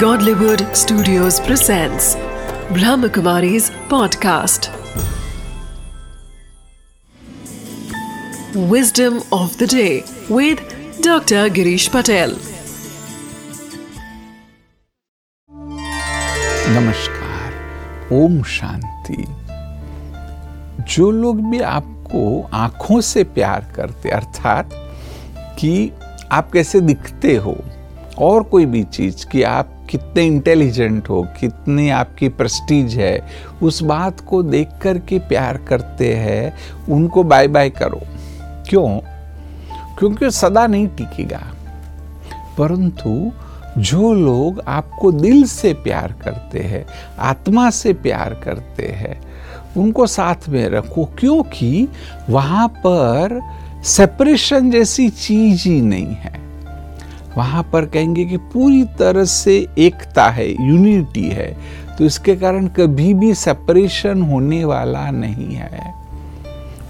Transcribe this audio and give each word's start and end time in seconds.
Godlywood 0.00 0.62
Studios 0.76 1.38
presents 1.40 2.16
Brahmakumari's 2.76 3.70
podcast. 3.90 4.66
Wisdom 8.72 9.22
of 9.32 9.56
the 9.58 9.66
day 9.66 10.04
with 10.28 10.58
Dr. 11.00 11.48
Girish 11.58 11.86
Patel. 11.90 12.34
नमस्कार 16.76 18.10
ओम 18.12 18.42
शांति 18.56 19.24
जो 20.94 21.10
लोग 21.10 21.40
भी 21.50 21.60
आपको 21.60 22.26
आँखों 22.54 23.00
से 23.12 23.24
प्यार 23.38 23.72
करते 23.76 24.10
अर्थात 24.18 24.74
कि 25.60 25.72
आप 26.32 26.52
कैसे 26.52 26.80
दिखते 26.90 27.36
हो 27.46 27.56
और 28.18 28.42
कोई 28.52 28.66
भी 28.66 28.82
चीज़ 28.84 29.26
कि 29.32 29.42
आप 29.42 29.72
कितने 29.90 30.24
इंटेलिजेंट 30.24 31.08
हो, 31.08 31.26
कितनी 31.40 31.90
आपकी 31.90 32.28
प्रस्टीज 32.28 32.94
है, 32.94 33.26
उस 33.62 33.82
बात 33.82 34.20
को 34.20 34.42
देख 34.42 34.68
कर 34.82 34.98
के 34.98 35.18
प्यार 35.18 35.56
करते 35.56 36.14
हैं, 36.14 36.54
उनको 36.88 37.24
बाय 37.24 37.48
बाय 37.48 37.70
करो। 37.70 38.00
क्यों? 38.68 39.00
क्योंकि 39.98 40.30
सदा 40.30 40.66
नहीं 40.66 40.86
टिकेगा। 40.88 41.42
परंतु 42.58 43.32
जो 43.78 44.14
लोग 44.14 44.62
आपको 44.68 45.12
दिल 45.12 45.44
से 45.44 45.72
प्यार 45.72 46.14
करते 46.22 46.58
हैं, 46.58 46.86
आत्मा 47.18 47.70
से 47.70 47.92
प्यार 47.92 48.34
करते 48.34 48.86
हैं, 48.86 49.20
उनको 49.76 50.06
साथ 50.06 50.48
में 50.48 50.68
रखो, 50.68 51.04
क्योंकि 51.04 51.88
वहाँ 52.30 52.68
पर 52.68 53.42
सेपरेशन 53.84 54.70
जैसी 54.70 55.08
चीज़ 55.08 55.68
ही 55.68 55.80
नहीं 55.80 56.06
है। 56.06 56.45
वहाँ 57.36 57.62
पर 57.72 57.86
कहेंगे 57.86 58.24
कि 58.24 58.36
पूरी 58.36 58.84
तरह 58.84 59.24
से 59.24 59.68
एकता 59.78 60.30
है 60.30 60.50
यूनिटी 60.50 61.28
है। 61.28 61.56
तो 61.98 62.04
इसके 62.04 62.36
कारण 62.36 62.66
कभी 62.66 63.14
भी 63.14 63.34
सेपरेशन 63.34 64.22
होने 64.22 64.64
वाला 64.64 65.10
नहीं 65.10 65.54
है। 65.54 65.94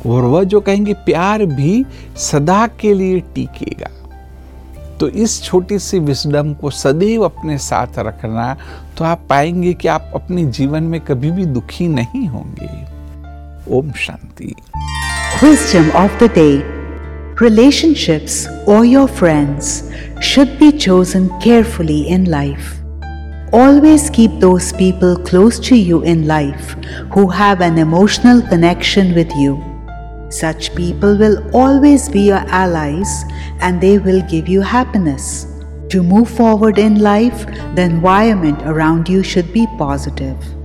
और 0.06 0.22
वह 0.22 0.44
जो 0.44 0.60
कहेंगे 0.60 0.94
प्यार 0.94 1.46
भी 1.46 1.86
सदा 2.16 2.66
के 2.66 2.94
लिए 2.94 3.20
टिकेगा। 3.20 3.90
तो 5.00 5.08
इस 5.08 5.42
छोटी 5.42 5.78
सी 5.78 5.98
विस्डम 5.98 6.54
को 6.54 6.70
सदैव 6.70 7.22
अपने 7.22 7.58
साथ 7.58 7.98
रखना 7.98 8.56
तो 8.98 9.04
आप 9.04 9.20
पाएँगे 9.30 9.72
कि 9.74 9.88
आप 9.88 10.12
अपने 10.14 10.44
जीवन 10.44 10.82
में 10.82 11.00
कभी 11.00 11.30
भी 11.30 11.44
दुखी 11.44 11.88
नहीं 11.88 12.26
होंगे। 12.26 12.84
ओम 13.74 13.92
शांति। 13.92 14.54
Of 15.92 16.22
the 16.22 16.34
day. 16.34 16.75
Relationships 17.40 18.48
or 18.66 18.86
your 18.86 19.06
friends 19.06 19.92
should 20.22 20.58
be 20.58 20.72
chosen 20.72 21.28
carefully 21.38 22.08
in 22.08 22.24
life. 22.24 22.78
Always 23.52 24.08
keep 24.08 24.40
those 24.40 24.72
people 24.72 25.18
close 25.18 25.60
to 25.68 25.76
you 25.76 26.02
in 26.02 26.26
life 26.26 26.70
who 27.12 27.28
have 27.28 27.60
an 27.60 27.76
emotional 27.76 28.40
connection 28.40 29.14
with 29.14 29.30
you. 29.36 29.62
Such 30.30 30.74
people 30.74 31.18
will 31.18 31.54
always 31.54 32.08
be 32.08 32.22
your 32.22 32.44
allies 32.48 33.24
and 33.60 33.82
they 33.82 33.98
will 33.98 34.22
give 34.30 34.48
you 34.48 34.62
happiness. 34.62 35.44
To 35.90 36.02
move 36.02 36.30
forward 36.30 36.78
in 36.78 37.00
life, 37.00 37.44
the 37.74 37.82
environment 37.82 38.62
around 38.62 39.10
you 39.10 39.22
should 39.22 39.52
be 39.52 39.66
positive. 39.76 40.55